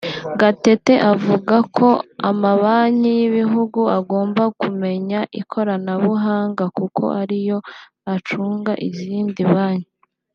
Gatete 0.39 0.93
avuga 1.13 1.55
ko 1.77 1.87
amabanki 2.29 3.09
y’ibihugu 3.19 3.81
agomba 3.97 4.43
kumenya 4.61 5.19
ikoranabuhanga 5.41 6.65
kuko 6.77 7.03
ari 7.21 7.37
yo 7.47 7.57
acunga 8.13 8.73
izindi 8.89 9.43
banki 9.53 9.89